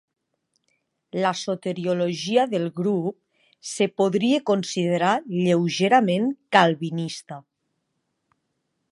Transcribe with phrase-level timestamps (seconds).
[1.23, 3.19] La soteriologia del grup
[3.85, 6.25] es podria considerar lleugerament
[6.57, 7.39] calvinista.